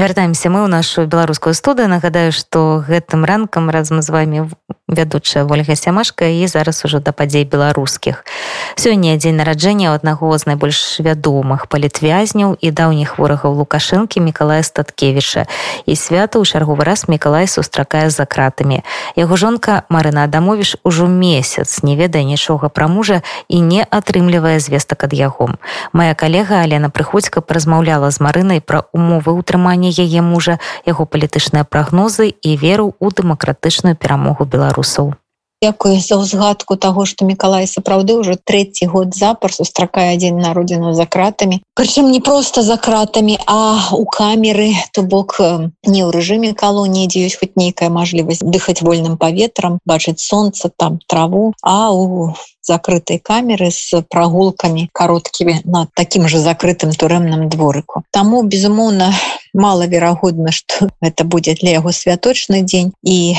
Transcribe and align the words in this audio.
Вяртаемся 0.00 0.48
мы 0.48 0.64
ў 0.64 0.68
нашу 0.72 1.04
беларускую 1.04 1.52
студыю. 1.52 1.84
Нагадаю 1.92 2.32
што 2.32 2.80
гэтым 2.80 3.28
ранкам 3.28 3.68
разам 3.68 4.00
з 4.00 4.08
вами 4.08 4.48
вядучая 4.88 5.44
ольга 5.44 5.76
сямашка 5.76 6.24
і 6.24 6.46
зараз 6.48 6.80
ужо 6.88 7.04
да 7.04 7.12
падзей 7.12 7.44
беларускіх. 7.44 8.24
Сёння 8.80 9.20
дзень 9.20 9.36
нараджэння 9.36 9.92
аднаго 9.92 10.32
з 10.40 10.48
найбольш 10.48 11.04
вядомых 11.04 11.68
палітвязняў 11.68 12.56
і 12.56 12.70
даўніх 12.72 13.20
ворагаў 13.20 13.60
лукашэнкі 13.60 14.24
мікалая 14.24 14.64
статкевіча. 14.64 15.44
І 15.84 15.92
свята 15.92 16.40
ў 16.40 16.48
чарговы 16.48 16.88
раз 16.88 17.04
мікалай 17.04 17.44
сустракае 17.44 18.08
за 18.08 18.24
кратамі 18.24 18.80
яго 19.20 19.36
жонка 19.36 19.84
марына 19.92 20.24
адамовіш 20.24 20.80
ужо 20.80 21.12
месяц 21.12 21.84
не 21.84 21.92
ведае 21.92 22.24
нічога 22.24 22.72
пра 22.72 22.88
мужа 22.88 23.20
і 23.52 23.60
не 23.60 23.84
атрымлівае 23.84 24.56
звестак 24.64 25.04
ад 25.04 25.12
яго. 25.12 25.60
Моя 25.92 26.16
калега 26.16 26.64
алена 26.64 26.88
прыходзька 26.88 27.44
паразмаўляла 27.44 28.08
з 28.08 28.24
марынай 28.24 28.64
пра 28.64 28.88
умовы 28.96 29.36
ўтрымання 29.36 29.89
яе 29.90 30.20
мужа 30.22 30.58
яго 30.86 31.06
палітычныя 31.06 31.64
прагнозы 31.64 32.30
і 32.30 32.56
веру 32.56 32.94
ў 32.98 33.12
дэмакратычную 33.14 33.94
перамогу 33.94 34.44
беларус 34.44 34.70
беларусаў. 34.70 35.14
Дякую 35.62 36.00
за 36.00 36.16
ўзгадку 36.16 36.80
таго 36.80 37.04
што 37.04 37.28
мікалай 37.28 37.66
сапраўды 37.68 38.16
ўжо 38.16 38.36
трэці 38.48 38.86
год 38.88 39.12
запар 39.12 39.52
сустракае 39.52 40.16
адзін 40.16 40.40
народзіну 40.40 40.96
за 40.96 41.04
кратамі. 41.04 41.60
Прычым 41.76 42.08
не 42.08 42.20
просто 42.24 42.64
за 42.64 42.80
кратамі 42.80 43.36
а 43.44 43.92
у 43.92 44.08
камеры 44.08 44.72
то 44.96 45.04
бок 45.04 45.36
не 45.84 46.00
ў 46.00 46.08
рэжыме 46.16 46.56
калоніі 46.56 47.12
дзе 47.12 47.28
ёсць 47.28 47.36
хоць 47.36 47.60
нейкая 47.60 47.92
мажлівасць 47.92 48.40
дыхаць 48.40 48.80
вольным 48.80 49.20
паветрам 49.20 49.76
бачыць 49.84 50.24
солнце 50.24 50.72
там 50.72 50.96
траву 51.04 51.52
а 51.60 51.92
у 51.92 52.32
закрытой 52.62 53.18
камеры 53.18 53.70
с 53.70 53.92
прогулками 54.08 54.88
короткімі 54.92 55.60
на 55.64 55.88
таким 55.94 56.28
же 56.28 56.38
закрытым 56.38 56.92
турэмным 56.92 57.48
дворыку. 57.48 58.04
Таму 58.12 58.42
безумоўна 58.42 59.12
малаверагодна 59.54 60.52
что 60.52 60.90
это 61.00 61.24
будзе 61.24 61.54
для 61.54 61.70
яго 61.78 61.92
святочны 61.92 62.62
дзень 62.62 62.92
і 63.02 63.36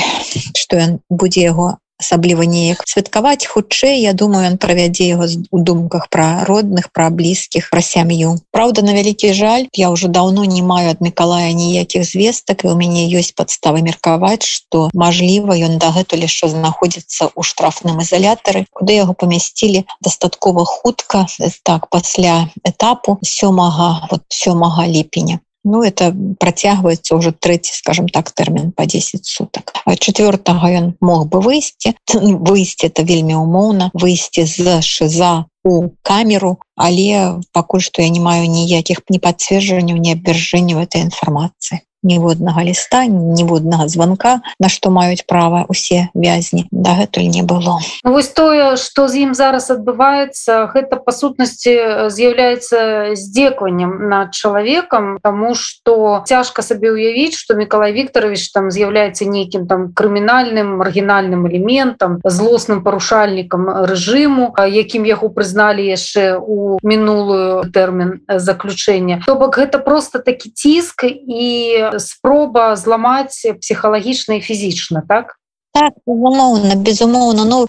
что 0.54 0.76
ён 0.76 0.98
будзе 1.08 1.42
яго 1.42 1.76
асабліва 2.02 2.42
неяк 2.42 2.82
святкаваць. 2.86 3.46
Хутчэй 3.46 4.02
я 4.02 4.12
думаю 4.12 4.50
он 4.50 4.58
правядзе 4.58 5.06
его 5.08 5.26
у 5.50 5.58
думках 5.62 6.08
про 6.10 6.44
родных 6.44 6.90
про 6.92 7.08
блізкіх 7.10 7.70
про 7.70 7.82
сям'ю. 7.82 8.34
Праўда 8.50 8.82
на 8.82 8.94
вялікі 8.98 9.32
жаль 9.38 9.70
я 9.72 9.90
уже 9.94 10.08
давно 10.08 10.44
не 10.44 10.62
маю 10.62 10.90
ад 10.90 11.00
Миколая 11.00 11.52
ніякіх 11.54 12.02
звестак 12.04 12.66
і 12.66 12.72
у 12.72 12.76
мяне 12.80 13.06
ёсць 13.06 13.32
подставы 13.38 13.86
меркаваць 13.86 14.42
что 14.42 14.90
мажліва 14.94 15.54
ён 15.54 15.78
дагэтуль 15.78 16.26
яшчэ 16.26 16.50
знаходзіцца 16.56 17.30
у 17.38 17.46
штрафным 17.46 18.02
изолятары 18.02 18.66
куды 18.74 18.98
яго 18.98 19.14
памясцілі 19.14 19.86
дастаткова 20.02 20.66
хутка 20.66 21.26
так 21.62 21.88
пасля 21.88 22.50
этапу 22.66 23.18
сёмага 23.22 24.10
вот 24.10 24.26
сёмага 24.42 24.90
ліпеня 24.90 25.38
Ну 25.64 25.82
это 25.86 26.10
працягваецца 26.42 27.14
ўжо 27.14 27.30
трэці 27.32 27.70
скажем 27.74 28.08
так 28.08 28.30
тэрмін 28.34 28.72
по 28.72 28.86
10 28.86 29.26
суток. 29.26 29.72
Четвертого 29.98 30.66
ён 30.66 30.94
мог 31.00 31.28
бы 31.30 31.40
выйсці 31.40 31.94
выйсці 32.48 32.90
это 32.90 33.06
вельмі 33.06 33.38
умоўна 33.38 33.90
выйсці 33.94 34.46
з 34.46 34.82
шиза 34.82 35.46
у 35.62 35.94
камеру. 36.02 36.58
Але 36.74 37.38
пакуль 37.52 37.84
што 37.86 38.02
я 38.02 38.10
не 38.10 38.20
маю 38.20 38.50
ніякіх 38.50 39.06
не 39.08 39.22
пацверджанняў 39.22 40.02
не 40.02 40.18
абвяржэнняў 40.18 40.82
этой 40.82 41.06
інфармацыі 41.06 41.82
ніводнага 42.02 42.64
ліста 42.64 43.06
ніводнага 43.06 43.88
звонка 43.88 44.40
на 44.60 44.68
што 44.68 44.90
маюць 44.90 45.24
права 45.26 45.64
усе 45.68 46.08
вязні. 46.14 46.66
Дагэтуль 46.70 47.28
не 47.30 47.42
было. 47.42 47.78
Ну, 48.04 48.12
вось 48.12 48.28
тое 48.28 48.76
что 48.76 49.08
з 49.08 49.28
ім 49.28 49.34
зараз 49.34 49.70
адбываецца 49.70 50.72
гэта 50.74 50.98
па 50.98 51.12
сутнасці 51.12 52.08
з'яўляецца 52.10 53.14
здзекваннем 53.14 54.08
над 54.08 54.34
чалавекам 54.34 55.18
тому 55.22 55.54
что 55.54 56.22
цяжка 56.26 56.62
сабе 56.62 56.90
ўявіць 56.92 57.36
что 57.38 57.54
Миколай 57.54 57.92
Вікторович 57.92 58.50
там 58.52 58.70
з'яўляецца 58.70 59.24
нейкім 59.24 59.66
там 59.66 59.92
крымінальным 59.94 60.78
маргінальным 60.82 61.46
элементам 61.46 62.18
злосным 62.24 62.82
парушальнікам 62.82 63.86
рэжыму 63.86 64.54
якім 64.58 65.04
яго 65.06 65.28
прызналі 65.28 65.84
яшчэ 65.86 66.38
у 66.38 66.78
мінулую 66.82 67.70
тэрмін 67.72 68.20
заключэння. 68.28 69.22
То 69.26 69.36
бок 69.36 69.58
гэта 69.58 69.78
просто 69.78 70.18
такі 70.18 70.50
ціск 70.50 71.04
і 71.08 71.91
спроба 72.00 72.76
зламаць 72.76 73.46
псіхалагічна 73.60 74.34
і 74.34 74.40
фізічна 74.40 75.02
так? 75.08 75.36
Так, 75.72 75.92
безумоўна 76.06 76.76
безумоўна. 76.76 77.44
Ну 77.44 77.66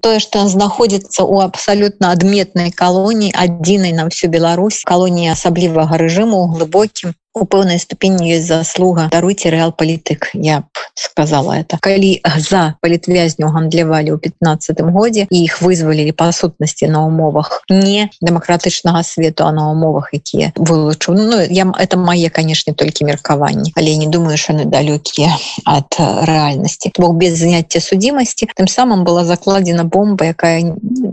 тое 0.00 0.18
что 0.22 0.46
знаходзіцца 0.48 1.26
у 1.26 1.42
абсалютна 1.42 2.14
адметнай 2.14 2.70
калоніі 2.70 3.34
адзінай 3.34 3.92
на 3.92 4.06
всю 4.06 4.30
Беларусь 4.30 4.86
калоніі 4.86 5.34
асаблівага 5.34 5.98
рэжыму 5.98 6.46
глыбокім 6.54 7.18
у 7.34 7.44
пэўнай 7.44 7.78
ступені 7.82 8.30
ёсць 8.38 8.46
заслуга. 8.46 9.08
Даруйте 9.10 9.50
рэал 9.50 9.74
палітык 9.74 10.30
я 10.34 10.62
б 10.62 10.64
сказала 10.94 11.58
это. 11.58 11.78
Калі 11.82 12.22
за 12.38 12.78
палітвязню 12.80 13.50
гандлявалі 13.50 14.14
ў 14.14 14.18
15 14.22 14.78
годзе 14.94 15.26
і 15.26 15.36
іх 15.42 15.58
вызвалілі 15.58 16.14
па 16.14 16.30
сутнасці 16.30 16.86
на 16.86 17.02
умовах 17.02 17.66
не 17.66 18.06
дэмакратычнага 18.22 19.02
свету 19.02 19.44
а 19.44 19.52
на 19.52 19.66
умовах 19.74 20.14
якія 20.14 20.54
вылучу 20.54 21.10
Ну 21.10 21.42
я 21.42 21.66
это 21.74 21.98
мае 21.98 22.30
канешне 22.30 22.72
толькі 22.72 23.04
меркаванні. 23.04 23.74
Але 23.74 23.96
не 23.98 24.06
думаю 24.06 24.38
що 24.38 24.54
яны 24.54 24.70
далёкія 24.70 25.34
ад 25.66 25.90
рэальнасці. 25.98 26.94
Бок 26.98 27.18
без 27.18 27.34
заняцця 27.38 27.80
судзімасці 27.80 28.46
тым 28.54 28.70
самым 28.70 29.02
была 29.02 29.24
закладзена 29.26 29.82
бомба 29.82 30.30
якая 30.30 30.62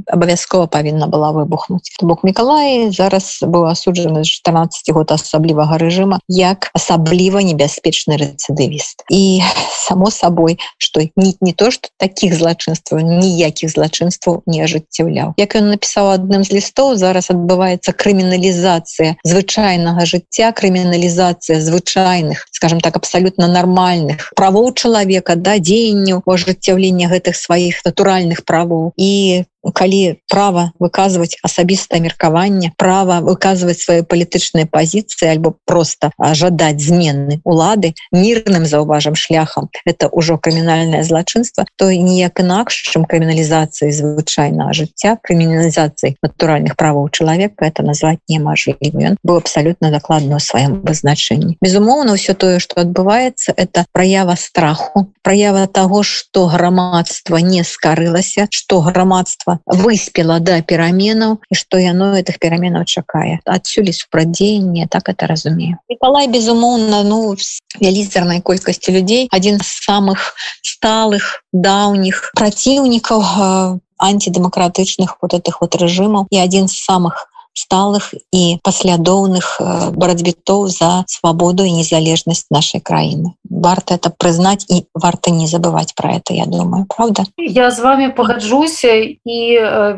абавязкова 0.06 0.70
павінна 0.70 1.08
была 1.08 1.34
выбухнуць. 1.34 1.98
Бок 2.02 2.24
Миколай 2.24 2.94
зараз 2.94 3.42
быў 3.42 3.66
асуджаны 3.66 4.22
14 4.22 4.94
год 4.94 5.12
асаблівага 5.12 5.82
рэжыма 5.82 6.11
таксама 6.12 6.20
як 6.28 6.72
асабліва 6.74 7.40
небяспечны 7.40 8.18
рэцыдывіст 8.18 9.04
і 9.10 9.42
само 9.72 10.12
сабой 10.12 10.60
что 10.78 11.02
не 11.16 11.36
не 11.42 11.54
то 11.54 11.72
что 11.72 11.90
таких 11.98 12.36
злачынстваў 12.36 13.00
ніякіх 13.00 13.72
злачынстваў 13.72 14.44
не 14.46 14.64
ажыццяўляў. 14.64 15.34
Як 15.38 15.56
ён 15.56 15.72
напісаў 15.72 16.12
адным 16.12 16.44
з 16.44 16.52
лістоў 16.52 16.96
зараз 16.96 17.32
адбываецца 17.32 17.94
крыміналізацыя 17.94 19.16
звычайнага 19.24 20.06
жыцця 20.06 20.52
крыміналізацыя 20.52 21.62
звычайных 21.62 22.48
скажем 22.52 22.82
так 22.82 22.96
абсалютна 22.96 23.48
нармальных 23.48 24.34
правоў 24.36 24.74
чалавека 24.74 25.36
да 25.36 25.58
дзеянню 25.60 26.24
ажыццяўлення 26.26 27.08
гэтых 27.08 27.36
сваіх 27.36 27.82
натуральных 27.86 28.44
правоў. 28.46 28.92
І 28.98 29.44
калі 29.70 30.18
права 30.30 30.72
выказваць 30.82 31.38
асабістае 31.46 32.02
меркаванне 32.02 32.74
права 32.78 33.22
выказваць 33.22 33.78
свае 33.78 34.02
палітычныя 34.02 34.66
пазіцыі 34.66 35.30
альбо 35.30 35.54
просто 35.66 36.10
жадаць 36.18 36.82
змены 36.82 37.42
улады 37.46 37.94
мірным 38.12 38.66
заўважам 38.66 39.14
шляхам 39.14 39.70
это 39.86 40.10
ўжо 40.10 40.38
крымінальнае 40.42 41.04
злачынства 41.06 41.66
то 41.78 41.92
ніяк 41.94 42.42
інакш 42.42 42.82
чым 42.90 43.06
крыміналізацыі 43.06 43.94
звычайнага 43.94 44.74
жыцця 44.74 45.18
крыміналізацыі 45.22 46.18
натуральных 46.26 46.76
правоў 46.76 47.10
чалавека 47.14 47.70
это 47.70 47.86
назваць 47.86 48.22
немажлівы 48.30 48.90
ён 49.14 49.22
быў 49.22 49.38
абсалютна 49.46 49.94
дакладна 49.94 50.38
ў 50.38 50.42
сваім 50.42 50.82
вызначэнні 50.82 51.62
безумоўна 51.62 52.18
ўсё 52.18 52.34
тое 52.34 52.58
что 52.58 52.82
адбываецца 52.82 53.54
это 53.54 53.86
праява 53.94 54.34
страху 54.36 55.14
праява 55.22 55.68
того 55.68 56.02
что 56.02 56.48
грамадства 56.48 57.38
не 57.38 57.64
скарылася 57.64 58.48
что 58.50 58.82
грамадства 58.82 59.51
государства 59.52 59.82
выспела 59.92 60.40
да 60.40 60.62
пераменаў 60.62 61.38
і 61.50 61.56
что 61.56 61.78
яно 61.78 62.16
этих 62.16 62.40
пераменаў 62.40 62.86
чакае 62.86 63.40
адсюль 63.46 63.92
супрадзеянне 63.94 64.88
так 64.88 65.10
это 65.10 65.28
разумею. 65.28 65.78
Николай 65.90 66.28
безумоўно 66.28 67.04
ну 67.04 67.36
вялізарнай 67.80 68.42
колькасці 68.42 68.92
людзей 68.92 69.28
один 69.32 69.60
з 69.60 69.68
самых 69.68 70.36
сталых 70.62 71.44
даўніх 71.52 72.32
праціўнікаў 72.36 73.80
антидемократычных 74.02 75.18
вот 75.22 75.34
этих 75.34 75.62
вот 75.62 75.76
рэжымаў 75.76 76.28
і 76.32 76.38
один 76.40 76.68
з 76.68 76.76
самых 76.78 77.31
сталых 77.54 78.14
і 78.32 78.58
паслядоўных 78.64 79.62
барацьбітоў 79.96 80.68
за 80.68 81.04
свабоду 81.08 81.64
і 81.68 81.76
незалежнасць 81.76 82.48
нашай 82.50 82.82
краіны 82.82 83.36
варта 83.52 83.96
это 83.96 84.10
прызнаць 84.10 84.66
і 84.70 84.88
варта 84.96 85.32
не 85.32 85.48
забывать 85.48 85.94
про 85.96 86.16
это 86.16 86.34
я 86.34 86.46
думаю 86.46 86.86
правда? 86.88 87.24
Я 87.38 87.72
з 87.72 87.80
вами 87.80 88.10
пагаджуся 88.10 88.94
і 89.26 89.40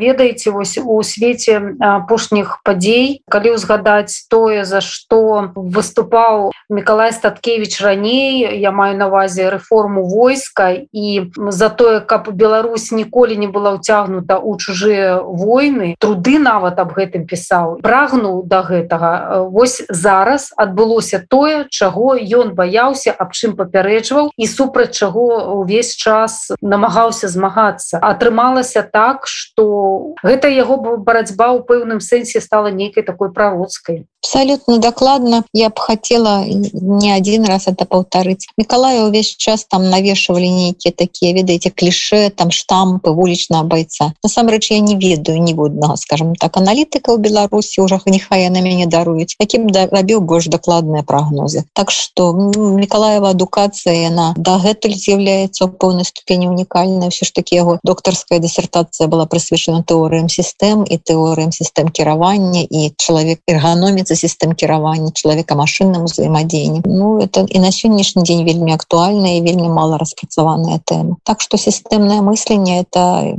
ведаеце 0.02 0.52
вось 0.52 0.78
у 0.78 1.04
свеце 1.04 1.62
апошніх 1.80 2.60
падзей 2.66 3.22
калі 3.30 3.56
ўзгадаць 3.56 4.26
тое 4.30 4.66
за 4.66 4.82
что 4.82 5.54
выступаў 5.56 6.52
Миколай 6.70 7.14
статкевич 7.14 7.82
раней 7.82 8.60
я 8.60 8.72
маю 8.72 8.98
навазе 8.98 9.50
рэформу 9.50 10.08
войска. 10.10 10.74
І 10.74 11.30
за 11.38 11.70
тое 11.70 12.00
каб 12.00 12.32
Беларусь 12.34 12.92
ніколі 12.92 13.38
не 13.38 13.48
была 13.48 13.78
ўцягнута 13.78 14.40
у 14.42 14.58
чужыя 14.58 15.22
войны 15.22 15.96
труды 16.00 16.40
нават 16.40 16.80
аб 16.80 16.98
гэтым 16.98 17.30
пісаць 17.30 17.43
напісаў 17.44 17.82
прагнуў 17.82 18.44
до 18.44 18.48
да 18.48 18.62
гэтага. 18.64 19.12
Вось 19.52 19.84
зараз 19.90 20.54
адбылося 20.58 21.24
тое 21.30 21.66
чаго 21.70 22.16
ён 22.16 22.56
баяўся 22.56 23.12
аб 23.12 23.32
чым 23.34 23.56
папярэджваў 23.56 24.32
і 24.38 24.46
супраць 24.48 24.96
чаго 24.96 25.60
увесь 25.60 25.96
час 25.96 26.52
намагаўся 26.62 27.28
змагацца. 27.28 28.00
Атрымалася 28.00 28.84
так 28.84 29.28
что 29.28 30.16
гэта 30.24 30.48
яго 30.48 30.98
барацьба 30.98 31.52
ў 31.54 31.66
пэўным 31.68 32.00
сэнсе 32.00 32.40
стала 32.42 32.68
нейкай 32.68 33.04
такой 33.04 33.32
прародской 33.32 34.06
абсолютно 34.24 34.78
докладно 34.78 35.44
я 35.54 35.70
б 35.70 35.74
хотела 35.78 36.46
не 36.46 37.12
один 37.12 37.46
раз 37.46 37.68
это 37.68 37.86
полторыть 37.86 38.48
Миколая 38.58 39.04
увесь 39.04 39.36
час 39.36 39.66
там 39.70 39.90
навешивали 39.90 40.46
некие 40.46 40.94
такие 40.94 41.34
виды 41.34 41.54
эти 41.54 41.70
клише 41.70 42.30
там 42.30 42.50
штампы 42.50 43.10
уличного 43.10 43.64
бойца 43.64 44.14
насамрэч 44.24 44.72
я 44.72 44.80
не 44.80 44.96
ведаю 44.96 45.42
ніводного 45.42 45.96
скажем 45.96 46.36
так 46.36 46.56
аналітыка 46.58 47.12
у 47.12 47.18
беларусі 47.34 47.82
уже 47.82 48.00
нехай 48.06 48.50
на 48.50 48.62
мяне 48.62 48.86
даруюць 48.86 49.36
якім 49.40 49.68
рабіў 49.74 50.22
больш 50.22 50.48
докладныя 50.48 51.04
прогнозы. 51.04 51.64
Так 51.74 51.92
что 51.92 52.34
миколаева 52.34 53.34
адукацыя 53.34 54.10
яна 54.10 54.34
дагэтуль 54.38 54.94
з'яўляецца 54.94 55.66
у 55.66 55.70
поўнай 55.70 56.06
ступені 56.06 56.48
унікальная 56.48 57.10
все 57.10 57.26
ж 57.26 57.34
таки 57.34 57.56
яго 57.56 57.80
докторская 57.84 58.40
диссертация 58.40 59.08
была 59.08 59.26
прысвечана 59.26 59.82
тэорыям 59.84 60.30
сістэм 60.30 60.86
і 60.86 60.98
тэорыям 60.98 61.52
сістэм 61.52 61.90
кіравання 61.90 62.62
і 62.70 62.94
чалавек 62.98 63.42
эрганоміцы 63.48 64.16
сістэм 64.16 64.54
кіравання 64.54 65.12
чалавека 65.14 65.56
машинным 65.56 66.06
узаемадзеянні 66.06 66.82
Ну 66.86 67.20
это 67.20 67.46
і 67.50 67.60
на 67.60 67.72
сённяшні 67.72 68.24
дзень 68.24 68.46
вельмі 68.46 68.74
актуальна 68.74 69.34
і 69.34 69.42
вельмі 69.42 69.70
мало 69.70 69.98
распрацаваная 69.98 70.80
тэма 70.86 71.18
так 71.24 71.42
что 71.42 71.58
сістэмнае 71.58 72.22
мысленне 72.22 72.82
это 72.86 73.34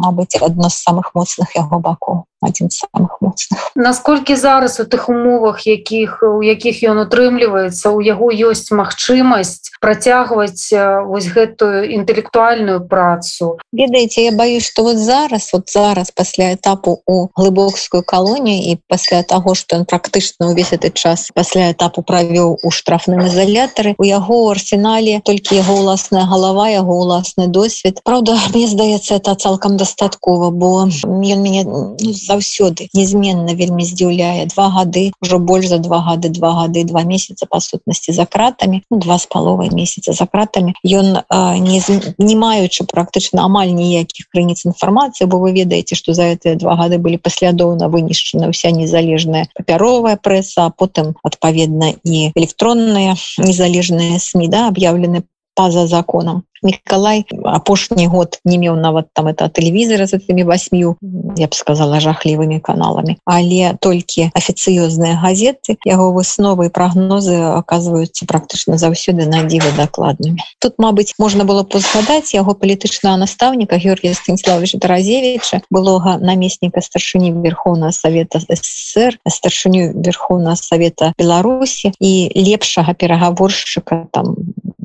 мабыць 0.00 0.40
адно 0.40 0.68
з 0.68 0.80
самых 0.80 1.12
моцных 1.14 1.54
яго 1.56 1.78
бакоў 1.78 2.24
адзін 2.40 2.70
з 2.72 2.80
самых 2.84 3.20
моцных 3.20 3.70
насколькі 3.76 4.36
зараз 4.36 4.80
у 4.80 4.84
тых 4.84 5.08
умовах 5.12 5.66
якіх 5.68 6.22
у 6.24 6.40
якіх 6.42 6.80
ён 6.88 7.04
утрымліваецца 7.04 7.92
у 7.92 8.00
яго 8.00 8.32
ёсць 8.32 8.72
магчымасць 8.72 9.76
працягваць 9.80 10.72
вось 11.04 11.28
гэтую 11.36 11.84
інтэлектуальную 12.00 12.80
працу 12.88 13.60
ведаеце 13.72 14.24
я 14.28 14.32
боюсь 14.32 14.64
что 14.64 14.88
вот 14.88 14.96
зараз 14.96 15.50
вот 15.52 15.68
зараз 15.70 16.10
пасля 16.10 16.54
этапу 16.54 17.02
у 17.06 17.28
глыбокскую 17.36 18.02
калонію 18.02 18.72
і 18.72 18.78
пасля 18.88 19.22
того 19.22 19.54
что 19.54 19.76
он 19.76 19.84
практычна 19.84 20.48
увесь 20.48 20.72
этот 20.72 20.94
час 20.94 21.28
пасля 21.34 21.72
этапу 21.72 22.02
правёў 22.02 22.56
у 22.62 22.70
штрафным 22.70 23.26
изолятары 23.26 23.94
у 23.98 24.04
яго 24.04 24.50
арсенале 24.50 25.20
толькі 25.24 25.60
яго 25.60 25.76
уласная 25.84 26.24
голова 26.26 26.68
яго 26.68 26.96
уласны 26.96 27.46
досвед. 27.46 28.00
Праўда 28.04 28.36
мне 28.54 28.66
здаецца 28.66 29.16
это 29.16 29.34
цалкам 29.34 29.76
дастаткова 29.90 30.50
бо 30.50 30.86
ён 30.86 31.40
мяне 31.42 31.64
ну, 31.66 31.96
заўсёды 31.98 32.86
незменна 32.94 33.54
вельмі 33.58 33.82
здзіўляе. 33.82 34.46
Два 34.54 34.70
гады 34.70 35.10
ўжо 35.18 35.42
больш 35.42 35.66
за 35.66 35.78
два 35.82 35.98
гады 36.06 36.30
два 36.30 36.54
гады 36.54 36.84
два 36.84 37.02
месяца 37.02 37.46
па 37.50 37.58
сутнасці 37.60 38.14
за 38.14 38.26
кратамі. 38.26 38.82
Ну, 38.90 38.98
два 39.02 39.18
з 39.18 39.26
паловай 39.26 39.70
месяца 39.74 40.12
за 40.12 40.26
кратамі. 40.26 40.74
Ён 40.86 41.26
не, 41.58 41.82
не 42.18 42.36
маючы 42.36 42.86
практычна 42.86 43.44
амаль 43.50 43.74
ніякіх 43.74 44.30
крыніц 44.30 44.64
інфармацыі 44.66 45.26
бо 45.26 45.42
вы 45.42 45.52
ведаеце 45.58 45.98
што 45.98 46.14
за 46.14 46.30
гэтыя 46.30 46.54
два 46.54 46.78
гады 46.78 47.02
былі 47.02 47.18
паслядоўна 47.18 47.90
вынішчана 47.90 48.50
ўся 48.54 48.70
незалежная 48.70 49.50
папяровая 49.58 50.16
прэса 50.16 50.70
потым 50.76 51.16
адпаведна 51.26 51.96
і 52.04 52.30
электронная 52.38 53.18
незалежная 53.38 54.22
сМ 54.22 54.46
да 54.50 54.68
аб'яўлены 54.70 55.26
па-за 55.54 55.86
законам 55.86 56.44
Миколай 56.62 57.24
апошні 57.44 58.06
год 58.06 58.38
не 58.44 58.58
меў 58.60 58.76
нават 58.76 59.08
там 59.16 59.28
это 59.32 59.48
тэлевізора 59.48 60.06
з 60.06 60.20
этими 60.20 60.44
восьмю 60.44 60.96
я 61.36 61.48
б 61.48 61.54
сказала 61.56 62.00
жахлівымі 62.00 62.60
каналамі 62.60 63.16
але 63.24 63.76
толькі 63.80 64.28
афіцыёзныя 64.36 65.16
газеты 65.16 65.80
яго 65.88 66.12
высновы 66.12 66.68
прогнозы 66.68 67.40
оказываются 67.40 68.26
практычна 68.26 68.76
заўсёды 68.76 69.24
на 69.24 69.40
дзівы 69.48 69.72
дакладнымі 69.76 70.44
тут 70.60 70.76
Мабыць 70.76 71.16
можна 71.18 71.44
было 71.44 71.64
позгадаць 71.64 72.34
яго 72.36 72.52
палітычнага 72.52 73.16
настаўніка 73.24 73.80
Георгія 73.80 74.12
станіславовича 74.14 74.78
таразевича 74.78 75.64
былога 75.70 76.18
намесніка 76.20 76.84
старшыні 76.84 77.32
верховного 77.40 77.92
совета 77.92 78.40
ссср 78.40 79.16
старшыню 79.24 79.96
верховного 79.96 80.56
совета 80.56 81.12
беларусі 81.16 81.92
і 82.00 82.12
лепшага 82.36 82.92
перагаворшчыка 82.92 84.12
там 84.12 84.36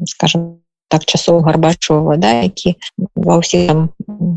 скажем 0.07 0.59
так 0.89 1.05
часоў 1.05 1.41
гарбачова 1.45 2.17
да 2.21 2.31
які 2.45 2.75
ва 3.15 3.39
ўсіх 3.41 3.71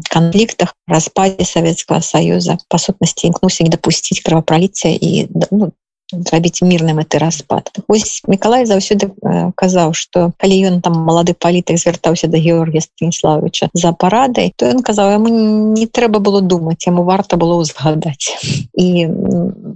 канфліктах 0.09 0.73
распадзе 0.89 1.45
Савецкага 1.45 2.01
союза 2.03 2.57
па 2.73 2.81
сутнасці 2.81 3.29
імкнуўся 3.29 3.67
не 3.69 3.73
дапусціць 3.75 4.23
кровапраліцця 4.25 4.91
і 4.97 5.29
ну, 5.53 5.71
зрабіць 6.13 6.63
мірным 6.63 6.99
это 6.99 7.19
распад. 7.19 7.71
Ось 7.89 8.23
Миколай 8.27 8.65
заўсёды 8.65 9.13
э, 9.23 9.53
казаў 9.55 9.93
что 9.93 10.33
калі 10.41 10.57
ён 10.73 10.81
там 10.81 10.97
малады 11.05 11.35
палітык 11.35 11.77
звяртаўся 11.77 12.29
до 12.29 12.39
Георгія 12.39 12.81
станіславовича 12.81 13.69
за 13.75 13.93
парадай 13.93 14.53
то 14.57 14.65
ён 14.67 14.81
казаў 14.83 15.21
ему 15.21 15.29
не 15.77 15.87
трэба 15.87 16.19
было 16.19 16.41
думаць 16.41 16.87
яму 16.87 17.05
варта 17.05 17.37
было 17.37 17.61
узгадаць 17.61 18.37
і 18.73 19.07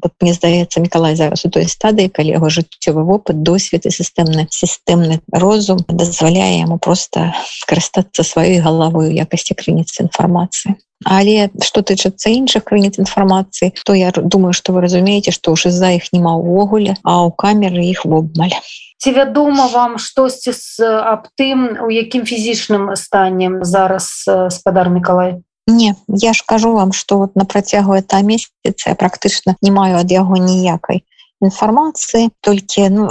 вот, 0.02 0.12
мне 0.20 0.32
здаецца 0.32 0.81
Миколай 0.81 1.17
зараз 1.17 1.44
у 1.44 1.50
той 1.50 1.69
стадыі 1.69 2.08
калі 2.08 2.40
яго 2.40 2.49
жыццёвы 2.49 3.05
вопыт 3.05 3.43
досвед 3.43 3.84
і 3.84 3.93
сістэмны 3.93 4.49
сістэмны 4.49 5.20
розум 5.32 5.84
дазваляе 5.88 6.58
яму 6.64 6.79
просто 6.79 7.34
карыстацца 7.69 8.25
сваёй 8.25 8.58
галавой 8.64 9.12
якасці 9.12 9.52
крыніцы 9.55 10.08
інфармацыі 10.08 10.81
але 11.04 11.50
что 11.62 11.82
тычыцца 11.82 12.31
іншых 12.31 12.64
крыніц 12.64 12.99
інфармацыі 12.99 13.72
то 13.84 13.94
я 13.94 14.12
думаю 14.14 14.52
что 14.52 14.72
вы 14.72 14.82
разумееце 14.82 15.32
что 15.32 15.52
ўж 15.52 15.72
из-за 15.72 15.96
іх 15.99 16.12
няма 16.12 16.37
ўвогуле 16.38 16.96
а 17.02 17.26
у 17.26 17.31
камеры 17.31 17.84
іх 17.87 18.04
вобмаль. 18.04 18.54
Ці 19.02 19.10
вядома 19.12 19.66
вам 19.66 19.99
штосьці 19.99 20.52
з 20.54 20.82
аб 20.82 21.26
тым 21.34 21.82
у 21.82 21.90
якім 21.90 22.22
фізічным 22.26 22.94
стане 22.96 23.62
зараз 23.62 24.28
спадар 24.50 24.90
Миколай 24.90 25.43
Не 25.66 25.94
я 26.08 26.32
ж 26.32 26.43
кажу 26.46 26.72
вам 26.72 26.93
что 26.93 27.19
вот 27.19 27.37
на 27.37 27.44
працягу 27.44 27.94
это 27.94 28.22
месяца 28.22 28.90
я 28.90 28.94
практычна 28.94 29.56
не 29.62 29.70
маю 29.70 29.98
ад 29.98 30.10
яго 30.10 30.37
ніякай 30.37 31.05
інфармацыі 31.43 32.31
толькі 32.41 32.89
ну, 32.94 33.09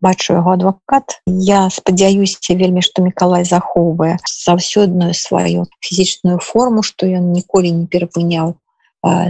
бачу 0.00 0.38
яго 0.38 0.54
адвокат 0.54 1.18
я 1.26 1.66
спадзяюся 1.70 2.54
вельмі 2.54 2.82
што 2.82 3.02
Миколай 3.02 3.44
захоўвае 3.44 4.16
заўсёдную 4.22 5.12
сваю 5.14 5.66
фізічную 5.82 6.38
форму 6.38 6.82
што 6.82 7.10
ён 7.10 7.32
ніколі 7.34 7.74
не 7.74 7.86
перапыняў 7.86 8.56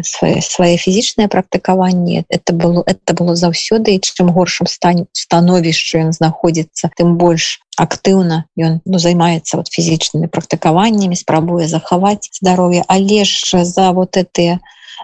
свае 0.03 0.41
свае 0.41 0.77
фізічныя 0.77 1.29
практыкаванні. 1.29 2.25
Это 2.29 2.53
было 2.53 2.83
это 2.87 3.13
было 3.13 3.37
заўсёды 3.37 3.95
і 3.95 4.01
чым 4.01 4.33
горшым 4.33 4.67
стане 4.67 5.05
становішчу 5.13 5.99
ён 6.09 6.13
знаходзіцца 6.13 6.91
тым 6.97 7.17
больш 7.21 7.61
актыўна 7.77 8.49
ён 8.57 8.81
ну, 8.85 8.99
займаецца 8.99 9.61
вот 9.61 9.69
фізічнымі 9.69 10.33
практыкаваннямі 10.33 11.17
спрабуе 11.17 11.69
захаваць 11.69 12.33
здароўе. 12.33 12.85
Але 12.89 13.25
ж 13.25 13.65
за 13.65 13.93
вот 13.93 14.17
этыя 14.17 14.59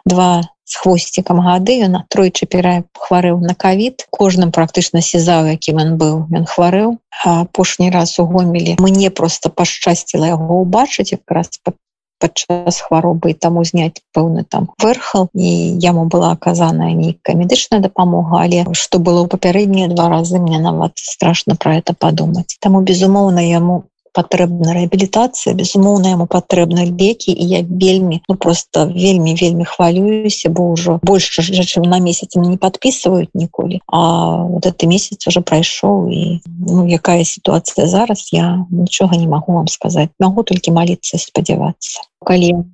два 0.06 0.48
с 0.64 0.80
хвосцікам 0.80 1.40
гады 1.44 1.76
ён 1.86 2.00
тройчы 2.08 2.48
пера 2.50 2.82
хварэў 2.96 3.40
на 3.44 3.54
кавід. 3.54 4.06
Кожным 4.10 4.50
практычна 4.50 5.04
сезаў 5.04 5.52
якім 5.52 5.80
ён 5.84 5.90
быў 6.00 6.14
ён 6.32 6.44
хварэў. 6.48 6.96
Апошні 7.24 7.90
раз 7.90 8.18
у 8.18 8.26
гомелі 8.26 8.76
мне 8.80 9.10
просто 9.10 9.50
пашчасціла 9.50 10.34
яго 10.34 10.60
убачыць 10.64 11.12
якраз 11.12 11.60
под 11.62 11.76
падчас 12.24 12.80
хваробы 12.80 13.34
таму 13.34 13.64
зняць 13.68 14.00
пэўны 14.16 14.44
там 14.48 14.68
вэрхал 14.80 15.28
і 15.34 15.50
яму 15.84 16.06
была 16.08 16.32
аказаная 16.32 16.92
нейкая 16.96 17.36
медычная 17.36 17.80
дапамога 17.84 18.40
але 18.40 18.64
што 18.72 18.98
было 18.98 19.24
ў 19.24 19.28
папярэднія 19.34 19.90
два 19.92 20.08
разы 20.08 20.40
мне 20.40 20.60
нават 20.62 20.96
страшно 20.96 21.56
про 21.56 21.76
это 21.80 21.92
падумаць. 21.92 22.56
Таму 22.60 22.80
безумоўна 22.80 23.44
яму 23.44 23.84
патрэбна 24.14 24.74
рэабілітацыя 24.78 25.54
безумоўна 25.58 26.14
яму 26.14 26.26
патрэбны 26.30 26.86
лекі 26.90 27.34
і 27.34 27.44
я 27.50 27.60
вельмі 27.66 28.22
ну 28.28 28.36
просто 28.36 28.86
вельмі 28.86 29.34
вельмі 29.34 29.66
хвалююся 29.66 30.48
бо 30.54 30.70
ўжо 30.72 30.98
больш 31.02 31.28
чым 31.42 31.82
на 31.90 31.98
месяц 31.98 32.38
не 32.38 32.56
подписываюць 32.56 33.34
ніколі 33.34 33.82
а 33.86 34.00
вот 34.46 34.66
это 34.66 34.86
месяц 34.86 35.26
уже 35.26 35.40
прайшоў 35.40 36.08
і 36.08 36.40
ну, 36.46 36.86
якая 36.86 37.24
сітуацыя 37.24 37.86
зараз 37.86 38.30
я 38.32 38.66
нічога 38.70 39.16
не 39.16 39.28
могу 39.28 39.52
вам 39.52 39.68
сказать. 39.68 40.10
Могу 40.20 40.42
толькі 40.42 40.70
молиться 40.70 41.18
спадзявацца 41.18 42.00
калі 42.24 42.64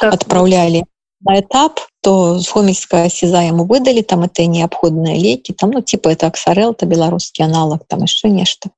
так. 0.00 0.14
отправлялі 0.14 0.84
на 1.24 1.40
этап 1.40 1.80
то 2.00 2.38
з 2.38 2.52
гомельская 2.52 3.08
сеза 3.08 3.42
яму 3.42 3.64
выдалі 3.64 4.02
там 4.02 4.24
это 4.24 4.46
неабходныя 4.46 5.16
лекі 5.16 5.52
там 5.52 5.70
ну 5.70 5.80
типа 5.80 6.08
это 6.08 6.26
аксарел 6.26 6.74
то 6.74 6.86
беларускі 6.86 7.42
аналог 7.42 7.80
там 7.88 8.00
яшчэ 8.04 8.28
нешта 8.28 8.70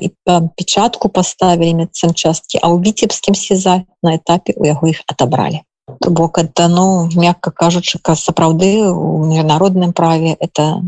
і 0.00 0.10
печатку 0.56 1.08
поставілі 1.08 1.74
медсанчасткі 1.84 2.58
а 2.62 2.72
ў 2.72 2.80
віцебскім 2.80 3.34
сеза 3.34 3.84
на 4.02 4.16
этапе 4.16 4.56
у 4.56 4.64
яго 4.64 4.88
іх 4.88 5.04
отобралі 5.06 5.60
то 6.00 6.10
бок 6.10 6.38
это 6.38 6.68
ну 6.68 7.08
мякка 7.16 7.50
кажучы 7.50 7.98
ка 8.02 8.14
сапраўды 8.14 8.88
у 8.88 9.24
міжнародным 9.26 9.92
праве 9.92 10.36
это 10.38 10.82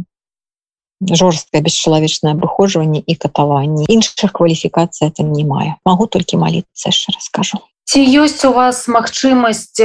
жорсткае 1.02 1.62
бесчалавечнае 1.62 2.38
абыхожванне 2.38 3.02
і 3.02 3.14
катаванне. 3.18 3.90
Іншых 3.90 4.30
кваліфікацый 4.32 5.10
это 5.10 5.26
не 5.26 5.44
мае 5.44 5.76
магу 5.84 6.06
толькі 6.06 6.38
маліцца 6.38 6.94
яшчэ 6.94 7.18
раскажу 7.18 7.58
ці 7.92 8.00
ёсць 8.00 8.40
у 8.48 8.52
вас 8.56 8.88
магчымасць 8.88 9.76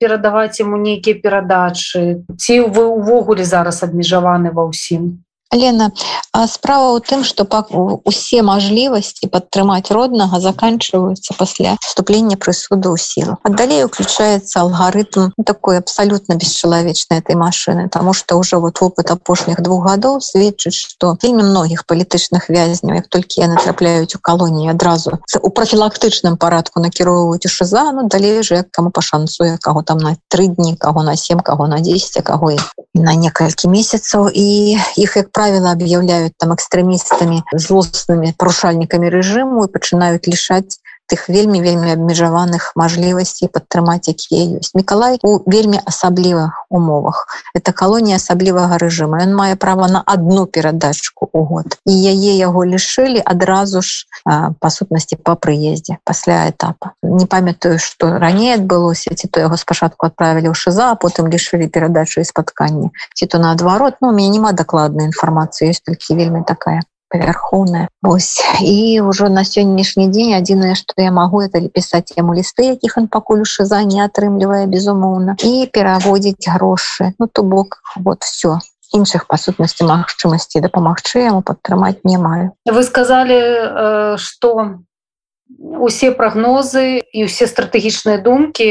перадаваць 0.00 0.56
ему 0.62 0.80
нейкія 0.80 1.20
перадачы? 1.20 2.24
Ці 2.38 2.60
вы 2.72 2.86
увогуле 2.86 3.44
зараз 3.44 3.82
абмежаваны 3.82 4.54
ва 4.56 4.70
ўсім 4.70 5.25
Лена 5.56 5.92
справа 6.46 6.96
ў 6.96 7.00
тым 7.00 7.24
что 7.24 7.44
пак 7.44 7.72
усе 8.04 8.42
мажлівасці 8.42 9.28
падтрымаць 9.32 9.90
роднага 9.90 10.40
заканчиваются 10.40 11.34
пасля 11.38 11.76
вступлення 11.80 12.36
прысуду 12.36 12.92
ў 12.92 12.98
сілу. 13.00 13.36
Далей 13.44 13.84
уключается 13.84 14.60
алгарытм 14.60 15.32
такой 15.44 15.78
абсолютно 15.78 16.34
бесчалавечной 16.36 17.18
этой 17.18 17.34
машины 17.34 17.88
тому 17.88 18.12
что 18.12 18.36
уже 18.36 18.56
вот 18.58 18.80
опыт 18.80 19.10
апошніх 19.10 19.60
двух 19.60 19.86
гадоў 19.86 20.20
сведчыць 20.20 20.76
что 20.76 21.16
вельмі 21.22 21.42
многіх 21.42 21.86
палітычных 21.86 22.48
вязняў 22.48 23.00
як 23.00 23.08
толькі 23.08 23.40
яны 23.40 23.56
трапляюць 23.56 24.14
у 24.14 24.20
калоніі 24.20 24.70
адразу 24.70 25.18
у 25.40 25.50
профілактычным 25.50 26.36
парадку 26.36 26.80
накіроўваюць 26.80 27.46
у 27.46 27.48
шиза 27.48 27.92
ну 27.92 28.08
далей 28.08 28.42
же 28.42 28.64
кому 28.72 28.90
пашанцуе 28.90 29.58
кого 29.62 29.82
там 29.82 29.98
на 29.98 30.16
три 30.28 30.48
дні 30.48 30.76
кого 30.76 31.02
на 31.02 31.16
7 31.16 31.40
кого 31.40 31.66
на 31.68 31.80
10 31.80 32.24
кого 32.24 32.52
на 32.94 33.14
некалькі 33.14 33.68
месяцаў. 33.68 34.30
І 34.34 34.78
іх 34.96 35.16
як 35.16 35.32
правило 35.32 35.45
объявляют 35.70 36.34
там 36.38 36.54
экстремистами 36.54 37.44
злостными 37.52 38.34
парушальниками 38.36 39.06
режиму 39.06 39.64
и 39.64 39.70
пачынают 39.70 40.26
лишать 40.26 40.78
тых 41.06 41.28
вельмі 41.28 41.62
вельмі 41.62 41.92
абмежаваных 41.92 42.72
мажлівасцей 42.74 43.48
падтрымаць 43.48 44.08
якія 44.08 44.58
ёсць 44.60 44.74
Миколай 44.74 45.18
у 45.22 45.40
вельмі 45.46 45.80
асаблівых 45.84 46.66
умовах. 46.70 47.26
Это 47.54 47.72
калонія 47.72 48.16
асаблівага 48.16 48.78
рэжыма 48.78 49.22
ён 49.22 49.34
мае 49.34 49.56
права 49.56 49.88
на 49.88 50.02
одну 50.06 50.46
перадачку 50.46 51.28
у 51.32 51.44
год. 51.44 51.78
І 51.86 51.92
яе 51.92 52.36
яго 52.36 52.64
лішылі 52.66 53.22
адразу 53.24 53.82
ж 53.82 54.06
па 54.26 54.70
сутнасці 54.70 55.16
по 55.22 55.36
прыездзе 55.38 55.98
пасля 56.04 56.50
этапа 56.50 56.92
не 57.02 57.26
памятаю 57.26 57.78
что 57.78 58.18
раней 58.18 58.54
адбылося 58.54 59.14
ці 59.14 59.28
то 59.28 59.40
яго 59.40 59.56
спачатку 59.56 60.06
отправілі 60.06 60.50
ў 60.50 60.54
шиза 60.58 60.94
потым 60.98 61.30
лішылі 61.30 61.70
перадачу 61.70 62.20
і 62.20 62.26
спатканні 62.26 62.90
ці 63.14 63.26
то 63.26 63.38
наадварот 63.38 64.02
ну 64.02 64.10
у 64.10 64.16
мяне 64.16 64.36
няма 64.38 64.52
дакладнай 64.52 65.06
інфармацыі 65.06 65.70
ёсць 65.70 65.84
толькі 65.86 66.18
вельмі 66.18 66.42
такая 66.42 66.82
павярхоўная 67.10 67.88
ось 68.02 68.42
і 68.60 69.00
ўжо 69.06 69.28
на 69.32 69.44
сённяшні 69.48 70.08
дзень 70.12 70.36
адзінае 70.38 70.74
што 70.78 70.98
я 71.02 71.10
магу 71.10 71.42
это 71.42 71.62
пісаць 71.68 72.14
яму 72.16 72.34
лісты 72.38 72.70
якіх 72.74 72.96
он 73.02 73.08
пакуль 73.08 73.44
шиза 73.44 73.82
не 73.82 74.00
атрымлівае 74.04 74.66
безумоўна 74.66 75.36
і 75.42 75.66
пераводзіць 75.72 76.48
грошы 76.48 77.12
ну 77.18 77.26
то 77.26 77.42
бок 77.42 77.82
вот 77.96 78.22
все 78.22 78.58
іншых 78.94 79.26
па 79.26 79.36
сутнасці 79.36 79.86
магчымасці 79.86 80.62
дапамагчы 80.64 81.26
яму 81.26 81.42
падтрымаць 81.42 82.02
не 82.04 82.18
маю. 82.18 82.52
Вы 82.66 82.82
сказали 82.82 84.16
что 84.18 84.82
усе 85.58 86.10
прагнозы 86.10 87.06
і 87.14 87.26
ўсе 87.30 87.46
стратэгічныя 87.46 88.18
думкі 88.18 88.66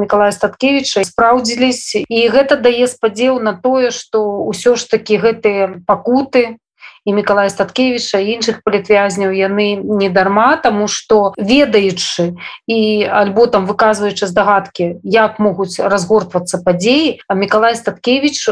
Миколая 0.00 0.32
статкевича 0.32 1.04
спраўдзілись 1.04 2.00
і 2.00 2.20
гэта 2.32 2.56
дае 2.56 2.88
спадзеў 2.88 3.40
на 3.44 3.52
тое 3.52 3.92
что 3.92 4.24
ўсё 4.48 4.76
ж 4.76 4.88
таки 4.88 5.20
гэтыя 5.20 5.84
пакуты 5.84 6.56
і 7.04 7.12
Миколая 7.12 7.48
статкевича 7.52 8.18
іншых 8.18 8.64
палітвязняў 8.64 9.32
яны 9.36 9.76
не 9.76 10.08
дарма 10.08 10.56
тому 10.56 10.88
что 10.88 11.32
ведаючы 11.36 12.36
і 12.66 13.04
альбо 13.04 13.46
там 13.46 13.66
выказваючы 13.66 14.26
здагадкі 14.26 15.00
як 15.04 15.38
могуць 15.38 15.78
разгортвацца 15.78 16.64
падзеі 16.64 17.20
а 17.28 17.34
Миколай 17.34 17.76
статкевич 17.76 18.48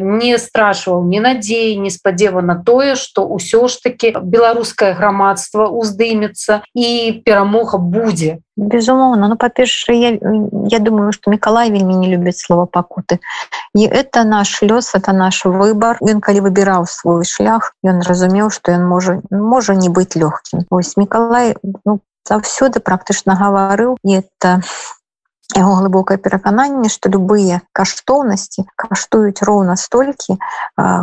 не 0.00 0.36
страшваў 0.38 1.04
ні 1.08 1.20
надзеі 1.20 1.80
не 1.80 1.90
спадзева 1.90 2.44
на 2.44 2.60
тое 2.60 2.94
что 2.96 3.24
ўсё 3.24 3.68
ж 3.68 3.80
таки 3.80 4.12
беларускае 4.12 4.92
грамадства 4.92 5.66
уздымецца 5.68 6.62
і 6.76 7.20
перамога 7.24 7.78
будзе 7.78 8.44
безумоўно 8.56 9.28
ну 9.28 9.36
па-першае 9.36 9.98
я, 9.98 10.10
я 10.70 10.78
думаю 10.78 11.12
что 11.12 11.30
Миколай 11.30 11.70
вельмі 11.70 11.96
не 11.96 12.08
любіць 12.14 12.38
слова 12.38 12.66
пакуты 12.66 13.18
і 13.74 13.86
это 13.86 14.24
наш 14.24 14.62
лёс 14.62 14.94
это 14.94 15.12
наш 15.12 15.44
выбор. 15.44 15.98
Ён 16.00 16.20
калі 16.20 16.40
выбіраў 16.46 16.86
свой 16.86 17.24
шлях 17.24 17.74
ён 17.82 18.02
разумеў 18.02 18.50
что 18.50 18.72
ён 18.72 18.86
можа 18.86 19.20
можа 19.30 19.74
не 19.74 19.88
быць 19.88 20.14
лёгкім 20.14 20.66
ось 20.70 20.96
Миколай 20.96 21.56
ну, 21.84 22.00
заўсёды 22.28 22.80
практычна 22.80 23.34
гаварыў 23.34 23.98
это 24.04 24.62
яго 25.54 25.74
глыбокае 25.74 26.18
перакананне 26.18 26.88
что 26.88 27.10
любыя 27.10 27.60
каштоўнасці 27.72 28.64
каштуюць 28.76 29.42
роўна 29.42 29.76
столькі 29.76 30.38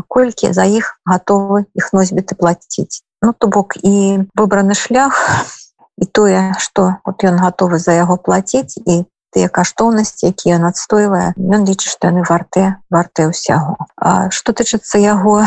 колькі 0.07 0.53
за 0.55 0.65
іх 0.65 0.97
готовы 1.05 1.65
іх 1.75 1.93
носьбіты 1.93 2.35
плаціць 2.35 3.03
ну 3.21 3.35
то 3.37 3.47
бок 3.47 3.75
і 3.83 4.25
выбраны 4.35 4.73
шлях 4.73 5.19
і 5.97 6.05
тое 6.05 6.55
что? 6.59 6.97
Вот 7.05 7.23
ён 7.23 7.39
готовы 7.39 7.79
за 7.79 7.93
яго 7.93 8.17
плаціць 8.17 8.77
і 8.85 9.03
тыя 9.31 9.47
каштоўнасці 9.47 10.27
якія 10.27 10.59
ён 10.59 10.67
адстойвае 10.69 11.31
ён 11.39 11.63
лічыць 11.67 11.91
што 11.95 12.11
яны 12.11 12.23
варты 12.27 12.63
варты 12.91 13.27
ўсяго 13.31 13.87
что 14.37 14.55
тычыцца 14.55 14.99
яго 14.99 15.37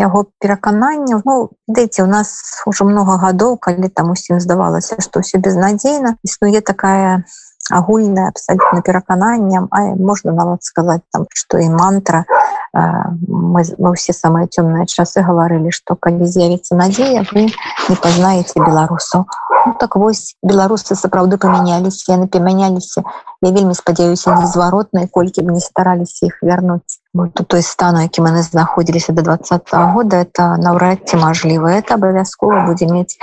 яго 0.00 0.24
пераканання 0.40 1.20
ну 1.28 1.36
дайце 1.68 2.02
у 2.04 2.08
нас 2.08 2.62
уже 2.64 2.88
много 2.88 3.18
гадоў 3.20 3.58
калі 3.68 3.92
там 3.92 4.16
усім 4.16 4.40
здавалася 4.40 5.00
что 5.04 5.20
все 5.20 5.38
безнадзейна 5.44 6.16
існуе 6.24 6.64
такая 6.72 7.24
агульная 7.70 8.28
абсолютно 8.28 8.80
перакананням 8.82 9.68
а 9.70 9.80
можна 9.94 10.32
нават 10.32 10.64
сказаць 10.64 11.04
там 11.12 11.26
что 11.34 11.58
і 11.58 11.68
мантра. 11.68 12.24
Мы, 12.72 13.64
мы 13.78 13.94
все 13.96 14.12
самыя 14.12 14.46
цёмныя 14.46 14.86
часы 14.86 15.22
гаварылі 15.24 15.72
что 15.72 15.96
калі 15.96 16.24
з'явіцца 16.24 16.76
надзея 16.76 17.24
вы 17.32 17.48
не 17.88 17.96
пазнаеце 17.96 18.60
беларусаў 18.60 19.24
ну, 19.66 19.74
так 19.78 19.96
вось 19.96 20.34
беларусы 20.42 20.94
сапраўды 20.94 21.38
памяняліся 21.38 22.12
яны 22.12 22.26
памяняліся. 22.26 23.02
Я 23.42 23.50
вельмі 23.50 23.74
спадзяюся 23.74 24.34
незваротнай 24.34 25.08
колькі 25.08 25.42
бы 25.42 25.52
не 25.52 25.60
стараліся 25.60 26.26
іх 26.26 26.42
вярнуць. 26.42 27.00
Тут 27.34 27.48
той 27.48 27.62
стану 27.62 28.00
які 28.00 28.22
мы 28.22 28.42
знаходзіліся 28.42 29.12
до 29.12 29.22
два 29.22 29.36
-го 29.36 29.92
года 29.92 30.16
это 30.16 30.56
наўрад 30.56 30.98
ці 31.08 31.16
мажліва. 31.16 31.70
Это 31.70 31.94
абавязкова 31.94 32.66
будзе 32.66 32.86
мець 32.86 33.18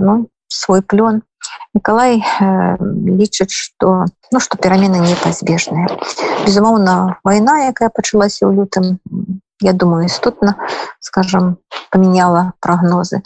ну, 0.00 0.26
свой 0.48 0.82
плён. 0.82 1.22
Николай 1.74 2.18
э, 2.18 2.76
лічыць 2.80 3.52
что 3.52 4.06
ну 4.32 4.40
что 4.40 4.58
перамены 4.58 4.98
непазбежныя 4.98 5.86
безумоўна 6.44 7.18
война 7.24 7.70
якая 7.70 7.88
пачалася 7.88 8.48
ў 8.48 8.58
лютым 8.58 8.98
я 9.60 9.72
думаю 9.72 10.06
істотна 10.06 10.54
скажем 11.00 11.58
поменяла 11.90 12.52
прогнозы 12.60 13.22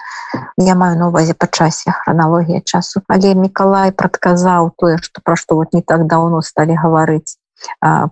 я 0.57 0.75
маю 0.75 0.99
на 0.99 1.09
увазе 1.09 1.35
па 1.35 1.47
часе 1.47 1.93
хроналогія 1.93 2.61
часу. 2.65 3.03
Але 3.09 3.35
Миколай 3.35 3.93
прадказаў 3.93 4.73
тое 4.77 4.99
что 4.99 5.21
про 5.25 5.37
что 5.37 5.57
вот 5.57 5.73
не 5.73 5.83
так 5.83 6.07
давно 6.07 6.43
стали 6.43 6.73
гаварыць 6.75 7.37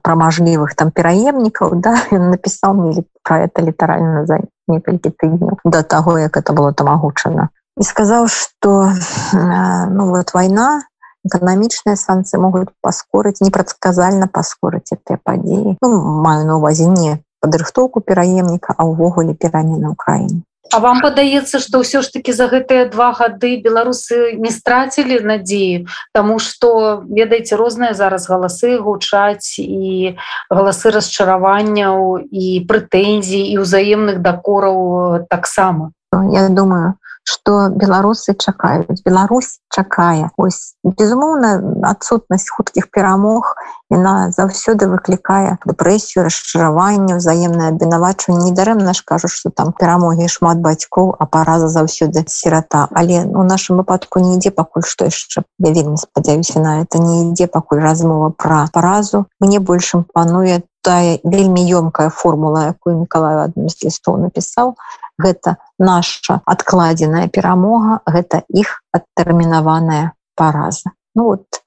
про 0.02 0.14
мажлівых 0.16 0.74
там 0.74 0.90
пераемнікаў 0.90 1.80
да 1.80 1.96
напісаў 2.10 2.74
мне 2.74 3.04
про 3.22 3.46
это 3.46 3.62
літаральна 3.62 4.26
за 4.26 4.40
некалькі 4.68 5.10
тыдняў 5.10 5.58
до 5.64 5.82
того 5.82 6.18
як 6.18 6.36
это 6.36 6.52
было 6.52 6.72
там 6.72 6.88
агучана 6.88 7.48
і 7.76 7.84
сказаў 7.84 8.28
что 8.28 8.92
ну 9.32 10.10
вот 10.10 10.34
война 10.34 10.82
эканамічныя 11.26 11.96
санкцыі 11.96 12.40
могуць 12.40 12.68
паскорыць 12.80 13.40
непрадказальна 13.40 14.26
паскорыць 14.26 14.92
этой 14.92 15.18
падзеі 15.18 15.76
ну, 15.82 15.88
маю 16.22 16.46
на 16.46 16.56
увазе 16.56 16.86
не 16.86 17.18
падрыхтоўку 17.40 18.00
пераемніка 18.00 18.76
а 18.76 18.86
ўвогуле 18.86 19.34
перамены 19.34 19.96
ўкраіне. 19.96 20.44
А 20.70 20.78
вам 20.78 21.00
падаецца 21.02 21.58
што 21.58 21.82
ўсё 21.82 21.98
ж 22.06 22.14
таки 22.14 22.30
за 22.30 22.46
гэтыя 22.46 22.86
два 22.86 23.10
гады 23.18 23.58
беларусы 23.58 24.38
не 24.38 24.54
страцілі 24.54 25.18
надзею 25.26 25.90
Таму 26.14 26.38
что 26.38 27.02
ведаеце 27.02 27.58
розныя 27.58 27.96
зараз 27.98 28.30
галасы 28.30 28.78
гучаць 28.78 29.58
і 29.58 30.14
галасы 30.46 30.94
расчараванняў 30.94 32.22
і 32.30 32.46
прэтэнзій 32.70 33.50
і 33.50 33.58
ўзаемных 33.66 34.22
дакораў 34.22 35.26
таксама. 35.26 35.90
Я 36.14 36.46
думаю 36.48 36.99
что 37.30 37.68
беларусы 37.70 38.34
чакаюць 38.34 39.02
Беларусь 39.06 39.60
чакае 39.70 40.30
ось 40.36 40.74
безумоўна 40.82 41.50
адсутнасць 41.90 42.50
хуткіх 42.50 42.90
перамог 42.90 43.54
яна 43.94 44.14
заўсёды 44.34 44.88
выклікае 44.90 45.58
дэпрэсію 45.62 46.24
расчараванне 46.26 47.18
взаемное 47.20 47.68
абвінавачванне 47.70 48.50
недарэмна 48.50 48.94
ж 48.98 49.06
кажу 49.06 49.30
что 49.34 49.54
там 49.60 49.70
перамогі 49.82 50.26
шмат 50.26 50.58
бацькоў 50.64 51.14
а 51.18 51.26
параза 51.36 51.70
заўсёды 51.76 52.24
сірата 52.26 52.88
але 53.02 53.22
у 53.26 53.46
нашым 53.46 53.82
выпадку 53.82 54.24
не 54.24 54.34
ідзе 54.38 54.50
пакуль 54.50 54.88
што 54.94 55.06
яшчэ 55.12 55.46
я 55.68 55.70
вельмі 55.76 56.02
спадзяюся 56.02 56.58
на 56.66 56.80
это 56.82 56.98
не 56.98 57.30
ідзе 57.30 57.46
пакуль 57.46 57.84
размова 57.86 58.34
пра 58.46 58.66
паразу 58.74 59.26
мне 59.38 59.62
большым 59.72 60.04
пануе 60.18 60.62
тая 60.82 61.18
вельмі 61.24 61.62
ёмкая 61.80 62.08
формула 62.10 62.72
якую 62.72 62.96
Миколаю 63.00 63.44
адным 63.44 63.68
з 63.68 63.84
лістоў 63.84 64.16
напісаў 64.24 64.74
гэта 65.20 65.56
наша 65.78 66.40
адкладзеная 66.44 67.28
перамога 67.28 68.00
гэта 68.06 68.42
іх 68.48 68.80
адтэрмінаваная 68.92 70.12
параза. 70.34 70.92
Ну 71.14 71.24
вот 71.24 71.62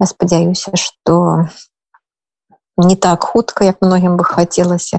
я 0.00 0.06
спадзяюся 0.06 0.76
что 0.76 1.48
не 2.76 2.96
так 2.96 3.24
хутка 3.24 3.64
як 3.64 3.80
многім 3.80 4.16
бы 4.16 4.24
хацелася. 4.24 4.98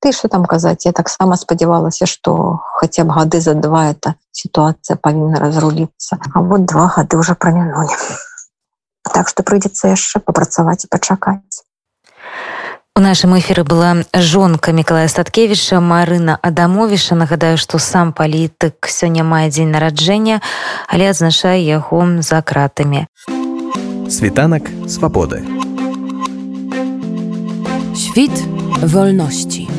Ты 0.00 0.10
что 0.10 0.28
там 0.28 0.44
казаць 0.44 0.84
я 0.86 0.92
таксама 0.92 1.36
спадзявалася 1.36 2.06
что 2.06 2.60
хотя 2.74 3.04
б 3.04 3.14
гады 3.14 3.40
за 3.40 3.54
два 3.54 3.86
это 3.92 4.14
сітуацыя 4.32 4.96
павінна 4.96 5.38
разруліцца 5.38 6.18
а 6.34 6.40
вот 6.40 6.66
два 6.66 6.88
гады 6.88 7.16
уже 7.16 7.34
прамянули 7.34 7.94
так 9.14 9.28
што 9.28 9.42
прыйдзецца 9.46 9.94
яшчэ 9.94 10.18
папрацаваць 10.18 10.84
і 10.84 10.90
пачакаць 10.90 11.62
У 12.94 13.00
нашым 13.00 13.32
эфіры 13.38 13.64
была 13.64 14.04
жонка 14.12 14.70
Миколая 14.70 15.08
Статкевіча 15.08 15.80
Марына 15.80 16.36
Адамовіша. 16.42 17.14
Нагадаю 17.16 17.56
што 17.56 17.78
сам 17.80 18.12
палітык 18.12 18.84
сёння 18.84 19.24
мае 19.24 19.48
дзень 19.48 19.72
нараджэння 19.72 20.42
але 20.92 21.08
адзначае 21.08 21.64
яго 21.64 22.04
за 22.20 22.42
кратамі. 22.44 23.08
Світанак 24.12 24.68
свабоды. 24.84 25.40
Świt 27.96 28.36
wolności. 28.84 29.72